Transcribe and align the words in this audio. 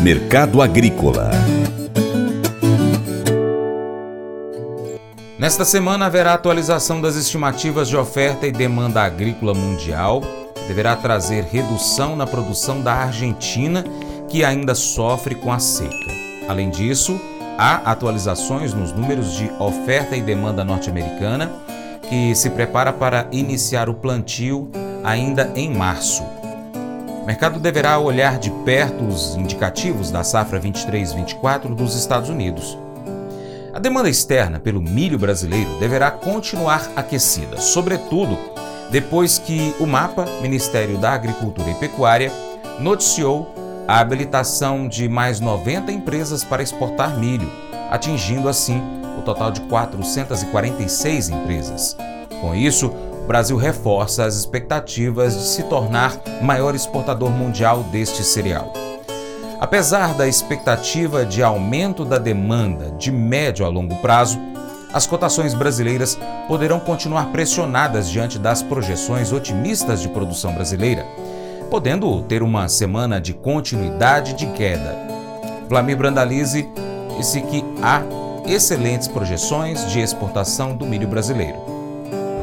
Mercado 0.00 0.62
Agrícola 0.62 1.30
Nesta 5.38 5.64
semana 5.64 6.06
haverá 6.06 6.34
atualização 6.34 7.00
das 7.00 7.14
estimativas 7.14 7.88
de 7.88 7.96
oferta 7.96 8.46
e 8.46 8.50
demanda 8.50 9.02
agrícola 9.02 9.54
mundial, 9.54 10.20
que 10.54 10.64
deverá 10.66 10.96
trazer 10.96 11.44
redução 11.44 12.16
na 12.16 12.26
produção 12.26 12.82
da 12.82 12.92
Argentina, 12.92 13.84
que 14.28 14.44
ainda 14.44 14.74
sofre 14.74 15.36
com 15.36 15.52
a 15.52 15.60
seca. 15.60 16.12
Além 16.48 16.70
disso, 16.70 17.20
há 17.56 17.90
atualizações 17.90 18.74
nos 18.74 18.92
números 18.92 19.34
de 19.34 19.48
oferta 19.60 20.16
e 20.16 20.20
demanda 20.20 20.64
norte-americana, 20.64 21.52
que 22.08 22.34
se 22.34 22.50
prepara 22.50 22.92
para 22.92 23.28
iniciar 23.30 23.88
o 23.88 23.94
plantio 23.94 24.70
ainda 25.04 25.52
em 25.54 25.72
março. 25.72 26.37
Mercado 27.28 27.60
deverá 27.60 27.98
olhar 27.98 28.38
de 28.38 28.50
perto 28.64 29.04
os 29.04 29.36
indicativos 29.36 30.10
da 30.10 30.24
safra 30.24 30.58
23-24 30.58 31.74
dos 31.74 31.94
Estados 31.94 32.30
Unidos. 32.30 32.78
A 33.70 33.78
demanda 33.78 34.08
externa 34.08 34.58
pelo 34.58 34.80
milho 34.80 35.18
brasileiro 35.18 35.78
deverá 35.78 36.10
continuar 36.10 36.90
aquecida, 36.96 37.60
sobretudo 37.60 38.38
depois 38.90 39.38
que 39.38 39.74
o 39.78 39.84
MAPA, 39.84 40.24
Ministério 40.40 40.96
da 40.96 41.12
Agricultura 41.12 41.68
e 41.70 41.74
Pecuária, 41.74 42.32
noticiou 42.80 43.54
a 43.86 44.00
habilitação 44.00 44.88
de 44.88 45.06
mais 45.06 45.38
90 45.38 45.92
empresas 45.92 46.42
para 46.42 46.62
exportar 46.62 47.18
milho, 47.18 47.52
atingindo 47.90 48.48
assim 48.48 48.80
o 49.18 49.20
total 49.20 49.50
de 49.50 49.60
446 49.60 51.28
empresas. 51.28 51.94
Com 52.40 52.54
isso, 52.54 52.90
Brasil 53.28 53.58
reforça 53.58 54.24
as 54.24 54.36
expectativas 54.36 55.34
de 55.34 55.42
se 55.42 55.62
tornar 55.64 56.18
maior 56.40 56.74
exportador 56.74 57.28
mundial 57.28 57.82
deste 57.82 58.24
cereal. 58.24 58.72
Apesar 59.60 60.14
da 60.14 60.26
expectativa 60.26 61.26
de 61.26 61.42
aumento 61.42 62.06
da 62.06 62.16
demanda 62.16 62.90
de 62.92 63.12
médio 63.12 63.66
a 63.66 63.68
longo 63.68 63.94
prazo, 63.96 64.40
as 64.94 65.06
cotações 65.06 65.52
brasileiras 65.52 66.18
poderão 66.48 66.80
continuar 66.80 67.30
pressionadas 67.30 68.08
diante 68.08 68.38
das 68.38 68.62
projeções 68.62 69.30
otimistas 69.30 70.00
de 70.00 70.08
produção 70.08 70.54
brasileira, 70.54 71.04
podendo 71.70 72.22
ter 72.22 72.42
uma 72.42 72.66
semana 72.66 73.20
de 73.20 73.34
continuidade 73.34 74.32
de 74.32 74.46
queda. 74.46 74.96
Vlamir 75.68 75.98
Brandalize 75.98 76.66
disse 77.18 77.42
que 77.42 77.62
há 77.82 78.00
excelentes 78.46 79.06
projeções 79.06 79.86
de 79.92 80.00
exportação 80.00 80.74
do 80.74 80.86
milho 80.86 81.06
brasileiro. 81.06 81.77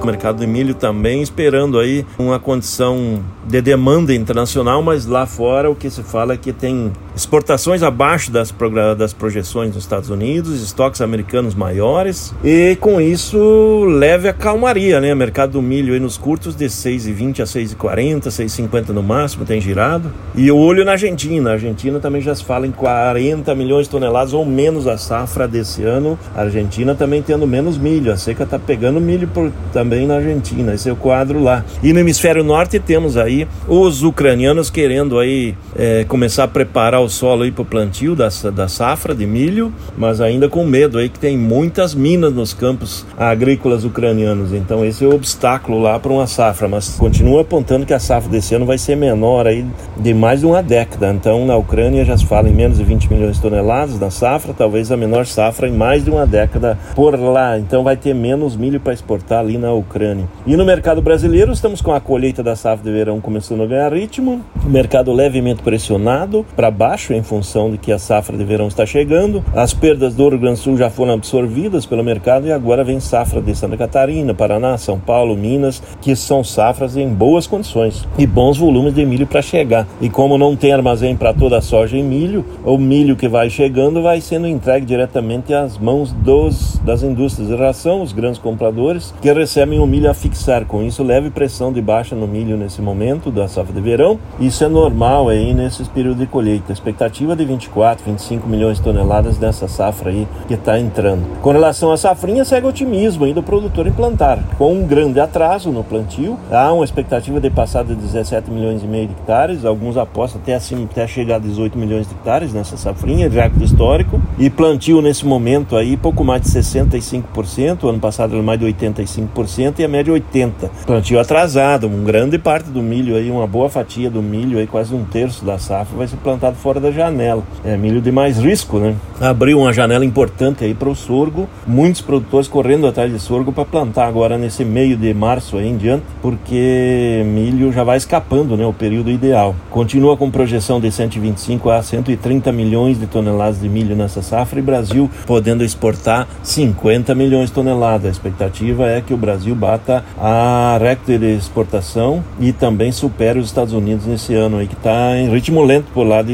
O 0.01 0.05
mercado 0.05 0.39
de 0.39 0.47
milho 0.47 0.75
também 0.75 1.21
esperando 1.21 1.79
aí 1.79 2.05
uma 2.19 2.39
condição 2.39 3.23
de 3.43 3.61
demanda 3.61 4.13
internacional, 4.13 4.81
mas 4.83 5.05
lá 5.05 5.25
fora 5.25 5.69
o 5.69 5.75
que 5.75 5.89
se 5.89 6.03
fala 6.03 6.33
é 6.33 6.37
que 6.37 6.53
tem 6.53 6.91
exportações 7.15 7.81
abaixo 7.81 8.31
das, 8.31 8.53
das 8.97 9.13
projeções 9.13 9.73
nos 9.73 9.83
Estados 9.83 10.09
Unidos, 10.09 10.61
estoques 10.61 11.01
americanos 11.01 11.55
maiores 11.55 12.33
e 12.43 12.75
com 12.79 12.99
isso 12.99 13.85
leve 13.85 14.27
a 14.27 14.33
calmaria, 14.33 14.99
né? 14.99 15.15
Mercado 15.15 15.53
do 15.53 15.61
milho 15.61 15.93
aí 15.93 15.99
nos 15.99 16.17
curtos 16.17 16.55
de 16.55 16.65
6,20 16.65 17.39
a 17.39 17.43
6,40, 17.45 18.27
6,50 18.27 18.89
no 18.89 19.01
máximo 19.01 19.45
tem 19.45 19.61
girado. 19.61 20.11
E 20.35 20.51
o 20.51 20.57
olho 20.57 20.83
na 20.83 20.93
Argentina, 20.93 21.51
a 21.51 21.53
Argentina 21.53 21.99
também 21.99 22.21
já 22.21 22.35
se 22.35 22.43
fala 22.43 22.67
em 22.67 22.71
40 22.71 23.55
milhões 23.55 23.85
de 23.85 23.91
toneladas 23.91 24.33
ou 24.33 24.45
menos 24.45 24.87
a 24.87 24.97
safra 24.97 25.47
desse 25.47 25.83
ano. 25.83 26.19
A 26.35 26.41
Argentina 26.41 26.93
também 26.93 27.21
tendo 27.21 27.47
menos 27.47 27.77
milho, 27.77 28.11
a 28.11 28.17
seca 28.17 28.43
está 28.43 28.59
pegando 28.59 28.99
milho 28.99 29.27
por, 29.27 29.51
também 29.71 30.05
na 30.05 30.15
Argentina, 30.15 30.73
esse 30.73 30.89
é 30.89 30.91
o 30.91 30.95
quadro 30.95 31.41
lá. 31.41 31.63
E 31.81 31.93
no 31.93 31.99
hemisfério 31.99 32.43
norte 32.43 32.79
temos 32.79 33.15
aí 33.15 33.47
os 33.67 34.03
ucranianos 34.03 34.69
querendo 34.69 35.17
aí 35.17 35.55
é, 35.75 36.03
começar 36.03 36.43
a 36.43 36.47
preparar 36.47 37.04
o 37.05 37.09
solo 37.09 37.43
aí 37.43 37.51
para 37.51 37.61
o 37.61 37.65
plantio 37.65 38.15
da, 38.15 38.27
da 38.53 38.67
safra 38.67 39.15
de 39.15 39.25
milho, 39.25 39.71
mas 39.97 40.19
ainda 40.19 40.49
com 40.49 40.65
medo 40.65 40.97
aí 40.97 41.09
que 41.09 41.19
tem 41.19 41.37
muitas 41.37 41.95
minas 41.95 42.33
nos 42.33 42.53
campos 42.53 43.05
agrícolas 43.17 43.83
ucranianos. 43.83 44.53
Então 44.53 44.83
esse 44.83 45.03
é 45.03 45.07
o 45.07 45.15
obstáculo 45.15 45.81
lá 45.81 45.99
para 45.99 46.11
uma 46.11 46.27
safra, 46.27 46.67
mas 46.67 46.95
continua 46.95 47.41
apontando 47.41 47.85
que 47.85 47.93
a 47.93 47.99
safra 47.99 48.29
desse 48.29 48.55
ano 48.55 48.65
vai 48.65 48.77
ser 48.77 48.95
menor 48.95 49.47
aí 49.47 49.65
de 49.97 50.13
mais 50.13 50.41
de 50.41 50.45
uma 50.45 50.61
década. 50.61 51.13
Então 51.13 51.45
na 51.45 51.55
Ucrânia 51.55 52.03
já 52.03 52.17
se 52.17 52.25
fala 52.25 52.49
em 52.49 52.53
menos 52.53 52.77
de 52.77 52.83
20 52.83 53.13
milhões 53.13 53.35
de 53.35 53.41
toneladas 53.41 53.99
na 53.99 54.09
safra, 54.09 54.53
talvez 54.53 54.91
a 54.91 54.97
menor 54.97 55.25
safra 55.25 55.67
em 55.67 55.71
mais 55.71 56.03
de 56.03 56.09
uma 56.09 56.25
década 56.25 56.77
por 56.95 57.17
lá. 57.19 57.57
Então 57.57 57.83
vai 57.83 57.95
ter 57.95 58.13
menos 58.13 58.55
milho 58.55 58.79
para 58.79 58.93
exportar 58.93 59.39
ali 59.39 59.57
na 59.57 59.71
Ucrânia. 59.71 60.25
E 60.45 60.55
no 60.55 60.65
mercado 60.65 61.01
brasileiro 61.01 61.51
estamos 61.51 61.81
com 61.81 61.93
a 61.93 62.01
colheita 62.01 62.41
da 62.41 62.55
safra 62.55 62.83
de 62.83 62.91
verão 62.91 63.21
começando 63.21 63.63
a 63.63 63.67
ganhar 63.67 63.93
ritmo, 63.93 64.43
o 64.65 64.69
mercado 64.69 65.13
levemente 65.13 65.61
pressionado 65.61 66.45
para 66.55 66.71
baixo 66.71 66.94
em 66.95 67.21
função 67.21 67.69
de 67.69 67.77
que 67.77 67.91
a 67.91 67.99
safra 67.99 68.37
de 68.37 68.43
verão 68.43 68.67
está 68.67 68.85
chegando. 68.85 69.43
As 69.53 69.73
perdas 69.73 70.15
do 70.15 70.29
Rio 70.29 70.39
Grande 70.39 70.59
do 70.59 70.63
Sul 70.63 70.77
já 70.77 70.89
foram 70.89 71.13
absorvidas 71.13 71.85
pelo 71.85 72.03
mercado 72.03 72.47
e 72.47 72.51
agora 72.51 72.83
vem 72.83 72.99
safra 72.99 73.41
de 73.41 73.53
Santa 73.53 73.75
Catarina, 73.75 74.33
Paraná, 74.33 74.77
São 74.77 74.97
Paulo, 74.97 75.35
Minas, 75.35 75.83
que 76.01 76.15
são 76.15 76.43
safras 76.43 76.95
em 76.95 77.09
boas 77.09 77.45
condições 77.45 78.07
e 78.17 78.25
bons 78.25 78.57
volumes 78.57 78.93
de 78.93 79.05
milho 79.05 79.27
para 79.27 79.41
chegar. 79.41 79.85
E 79.99 80.09
como 80.09 80.37
não 80.37 80.55
tem 80.55 80.71
armazém 80.71 81.15
para 81.15 81.33
toda 81.33 81.57
a 81.57 81.61
soja 81.61 81.97
e 81.97 82.03
milho, 82.03 82.45
o 82.63 82.77
milho 82.77 83.15
que 83.15 83.27
vai 83.27 83.49
chegando 83.49 84.01
vai 84.01 84.21
sendo 84.21 84.47
entregue 84.47 84.85
diretamente 84.85 85.53
às 85.53 85.77
mãos 85.77 86.13
dos, 86.13 86.79
das 86.79 87.03
indústrias 87.03 87.49
de 87.49 87.55
ração, 87.55 88.01
os 88.01 88.13
grandes 88.13 88.39
compradores, 88.39 89.13
que 89.21 89.31
recebem 89.31 89.79
o 89.79 89.85
milho 89.85 90.09
a 90.09 90.13
fixar. 90.13 90.65
Com 90.65 90.81
isso, 90.83 91.03
leve 91.03 91.29
pressão 91.29 91.73
de 91.73 91.81
baixa 91.81 92.15
no 92.15 92.27
milho 92.27 92.55
nesse 92.55 92.81
momento 92.81 93.29
da 93.29 93.47
safra 93.47 93.73
de 93.73 93.81
verão. 93.81 94.17
Isso 94.39 94.63
é 94.63 94.67
normal 94.67 95.29
aí 95.29 95.53
nesses 95.53 95.87
períodos 95.87 96.19
de 96.19 96.27
colheita. 96.27 96.71
Expectativa 96.85 97.35
de 97.35 97.43
24, 97.45 98.05
25 98.05 98.47
milhões 98.47 98.77
de 98.77 98.83
toneladas 98.83 99.39
dessa 99.39 99.67
safra 99.67 100.11
aí 100.11 100.27
que 100.47 100.53
está 100.53 100.79
entrando. 100.79 101.25
Com 101.41 101.49
relação 101.49 101.91
à 101.91 101.97
safrinha, 101.97 102.45
segue 102.45 102.67
otimismo 102.67 103.25
aí 103.25 103.33
do 103.33 103.41
produtor 103.41 103.87
em 103.87 103.91
plantar. 103.91 104.37
Com 104.55 104.71
um 104.71 104.85
grande 104.85 105.19
atraso 105.19 105.71
no 105.71 105.83
plantio, 105.83 106.37
há 106.51 106.71
uma 106.71 106.85
expectativa 106.85 107.41
de 107.41 107.49
passar 107.49 107.83
de 107.83 107.95
17 107.95 108.51
milhões 108.51 108.83
e 108.83 108.85
meio 108.85 109.07
de 109.07 109.13
hectares. 109.13 109.65
Alguns 109.65 109.97
apostam 109.97 110.39
até, 110.39 110.53
assim, 110.53 110.83
até 110.83 111.07
chegar 111.07 111.37
a 111.37 111.39
18 111.39 111.75
milhões 111.75 112.07
de 112.07 112.13
hectares 112.13 112.53
nessa 112.53 112.77
safrinha, 112.77 113.27
de 113.27 113.35
recorde 113.35 113.65
histórico. 113.65 114.21
E 114.37 114.47
plantio 114.47 115.01
nesse 115.01 115.25
momento 115.25 115.75
aí, 115.75 115.97
pouco 115.97 116.23
mais 116.23 116.43
de 116.43 116.49
65%. 116.49 117.85
O 117.85 117.89
ano 117.89 117.99
passado 117.99 118.35
era 118.35 118.43
mais 118.43 118.59
de 118.59 118.67
85% 118.67 119.79
e 119.79 119.83
a 119.83 119.87
média 119.87 120.13
80%. 120.13 120.69
Plantio 120.85 121.19
atrasado, 121.19 121.87
uma 121.87 122.05
grande 122.05 122.37
parte 122.37 122.69
do 122.69 122.83
milho 122.83 123.15
aí, 123.15 123.31
uma 123.31 123.47
boa 123.47 123.69
fatia 123.71 124.07
do 124.07 124.21
milho 124.21 124.59
aí, 124.59 124.67
quase 124.67 124.93
um 124.93 125.03
terço 125.03 125.43
da 125.43 125.57
safra 125.57 125.97
vai 125.97 126.07
ser 126.07 126.17
plantado 126.17 126.55
fora 126.57 126.74
da 126.79 126.91
janela. 126.91 127.43
É 127.63 127.75
milho 127.77 128.01
de 128.01 128.11
mais 128.11 128.37
risco, 128.37 128.79
né? 128.79 128.95
Abriu 129.19 129.59
uma 129.59 129.73
janela 129.73 130.03
importante 130.03 130.63
aí 130.63 130.73
para 130.73 130.89
o 130.89 130.95
sorgo, 130.95 131.47
muitos 131.65 132.01
produtores 132.01 132.47
correndo 132.47 132.87
atrás 132.87 133.11
de 133.11 133.19
sorgo 133.19 133.51
para 133.51 133.65
plantar 133.65 134.07
agora 134.07 134.37
nesse 134.37 134.65
meio 134.65 134.97
de 134.97 135.13
março 135.13 135.57
aí 135.57 135.67
em 135.67 135.77
diante, 135.77 136.03
porque 136.21 137.23
milho 137.25 137.71
já 137.71 137.83
vai 137.83 137.97
escapando, 137.97 138.57
né, 138.57 138.65
o 138.65 138.73
período 138.73 139.09
ideal. 139.09 139.55
Continua 139.71 140.17
com 140.17 140.29
projeção 140.29 140.79
de 140.79 140.91
125 140.91 141.69
a 141.69 141.81
130 141.81 142.51
milhões 142.51 142.99
de 142.99 143.07
toneladas 143.07 143.61
de 143.61 143.69
milho 143.69 143.95
nessa 143.95 144.21
safra 144.21 144.59
e 144.59 144.61
Brasil 144.61 145.09
podendo 145.25 145.63
exportar 145.63 146.27
50 146.43 147.15
milhões 147.15 147.49
de 147.49 147.55
toneladas. 147.55 148.07
A 148.07 148.11
expectativa 148.11 148.87
é 148.87 149.01
que 149.01 149.13
o 149.13 149.17
Brasil 149.17 149.55
bata 149.55 150.03
a 150.17 150.77
recorde 150.79 151.17
de 151.17 151.35
exportação 151.35 152.23
e 152.39 152.51
também 152.51 152.91
supere 152.91 153.39
os 153.39 153.45
Estados 153.45 153.73
Unidos 153.73 154.05
nesse 154.05 154.33
ano 154.33 154.57
aí 154.57 154.67
que 154.67 154.73
está 154.73 155.17
em 155.17 155.29
ritmo 155.29 155.63
lento 155.63 155.87
por 155.93 156.05
lá 156.05 156.21
de 156.21 156.33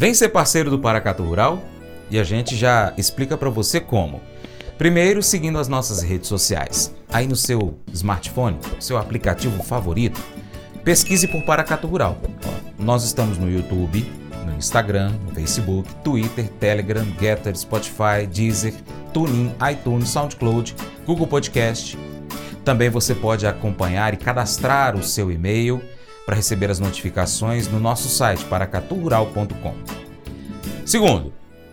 Vem 0.00 0.14
ser 0.14 0.28
parceiro 0.28 0.70
do 0.70 0.78
Paracatu 0.78 1.24
Rural 1.24 1.60
e 2.08 2.20
a 2.20 2.22
gente 2.22 2.54
já 2.54 2.94
explica 2.96 3.36
para 3.36 3.50
você 3.50 3.80
como. 3.80 4.20
Primeiro, 4.78 5.20
seguindo 5.24 5.58
as 5.58 5.66
nossas 5.66 6.04
redes 6.04 6.28
sociais. 6.28 6.94
Aí 7.08 7.26
no 7.26 7.34
seu 7.34 7.76
smartphone, 7.92 8.60
seu 8.78 8.96
aplicativo 8.96 9.60
favorito, 9.64 10.22
Pesquise 10.84 11.26
por 11.26 11.42
Paracatu 11.42 11.88
Rural. 11.88 12.16
Nós 12.78 13.02
estamos 13.02 13.38
no 13.38 13.50
YouTube, 13.50 14.08
no 14.46 14.54
Instagram, 14.54 15.14
no 15.24 15.34
Facebook, 15.34 15.92
Twitter, 16.04 16.48
Telegram, 16.60 17.04
Getter, 17.20 17.58
Spotify, 17.58 18.24
Deezer, 18.32 18.74
TuneIn, 19.12 19.52
iTunes, 19.72 20.10
SoundCloud, 20.10 20.76
Google 21.04 21.26
Podcast. 21.26 21.98
Também 22.64 22.88
você 22.88 23.16
pode 23.16 23.48
acompanhar 23.48 24.14
e 24.14 24.16
cadastrar 24.16 24.94
o 24.94 25.02
seu 25.02 25.32
e-mail 25.32 25.82
para 26.28 26.36
receber 26.36 26.70
as 26.70 26.78
notificações 26.78 27.68
no 27.68 27.80
nosso 27.80 28.06
site 28.06 28.44
paracaturural.com. 28.44 29.74
Segundo, 30.84 31.32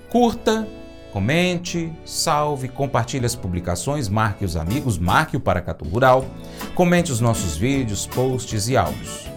curta, 0.10 0.66
comente, 1.12 1.92
salve, 2.06 2.70
compartilhe 2.70 3.26
as 3.26 3.36
publicações, 3.36 4.08
marque 4.08 4.46
os 4.46 4.56
amigos, 4.56 4.98
marque 4.98 5.36
o 5.36 5.42
Paracatu 5.42 5.84
Rural, 5.84 6.26
comente 6.74 7.12
os 7.12 7.20
nossos 7.20 7.58
vídeos, 7.58 8.08
posts 8.08 8.70
e 8.70 8.78
áudios. 8.78 9.28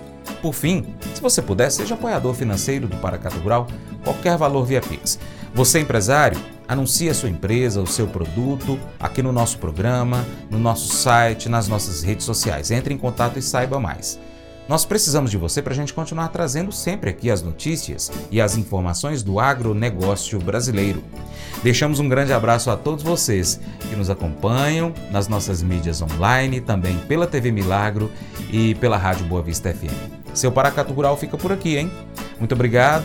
Por 0.40 0.52
fim, 0.52 0.86
se 1.12 1.20
você 1.20 1.42
puder, 1.42 1.68
seja 1.72 1.96
apoiador 1.96 2.32
financeiro 2.32 2.86
do 2.86 2.96
Paracatu 2.98 3.38
Rural, 3.40 3.66
qualquer 4.04 4.36
valor 4.36 4.64
via 4.64 4.80
Pix. 4.80 5.18
Você, 5.52 5.80
empresário, 5.80 6.40
anuncie 6.68 7.08
a 7.08 7.14
sua 7.14 7.28
empresa, 7.28 7.82
o 7.82 7.88
seu 7.88 8.06
produto 8.06 8.78
aqui 9.00 9.20
no 9.20 9.32
nosso 9.32 9.58
programa, 9.58 10.24
no 10.48 10.60
nosso 10.60 10.94
site, 10.94 11.48
nas 11.48 11.66
nossas 11.66 12.04
redes 12.04 12.24
sociais. 12.24 12.70
Entre 12.70 12.94
em 12.94 12.98
contato 12.98 13.36
e 13.36 13.42
saiba 13.42 13.80
mais. 13.80 14.16
Nós 14.68 14.84
precisamos 14.84 15.30
de 15.30 15.38
você 15.38 15.62
para 15.62 15.72
a 15.72 15.76
gente 15.76 15.94
continuar 15.94 16.28
trazendo 16.28 16.70
sempre 16.70 17.08
aqui 17.08 17.30
as 17.30 17.40
notícias 17.40 18.12
e 18.30 18.38
as 18.38 18.56
informações 18.56 19.22
do 19.22 19.40
agronegócio 19.40 20.38
brasileiro. 20.38 21.02
Deixamos 21.62 21.98
um 21.98 22.08
grande 22.08 22.34
abraço 22.34 22.70
a 22.70 22.76
todos 22.76 23.02
vocês 23.02 23.58
que 23.88 23.96
nos 23.96 24.10
acompanham 24.10 24.92
nas 25.10 25.26
nossas 25.26 25.62
mídias 25.62 26.02
online, 26.02 26.60
também 26.60 26.98
pela 27.08 27.26
TV 27.26 27.50
Milagro 27.50 28.12
e 28.50 28.74
pela 28.74 28.98
Rádio 28.98 29.24
Boa 29.24 29.42
Vista 29.42 29.72
FM. 29.72 30.18
Seu 30.34 30.52
Paracatu 30.52 30.92
Rural 30.92 31.16
fica 31.16 31.38
por 31.38 31.50
aqui, 31.50 31.78
hein? 31.78 31.90
Muito 32.38 32.54
obrigado. 32.54 33.04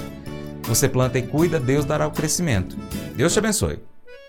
Você 0.64 0.90
planta 0.90 1.18
e 1.18 1.22
cuida, 1.22 1.60
Deus 1.60 1.86
dará 1.86 2.06
o 2.06 2.12
crescimento. 2.12 2.78
Deus 3.16 3.32
te 3.32 3.40
abençoe. 3.40 3.80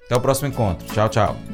Até 0.06 0.16
o 0.16 0.20
próximo 0.20 0.48
encontro. 0.48 0.86
Tchau, 0.92 1.08
tchau. 1.08 1.53